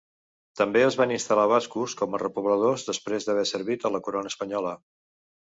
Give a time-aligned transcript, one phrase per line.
[0.59, 4.75] També es van instal·lar bascos com a repobladors després d'haver servit a la Corona Espanyola.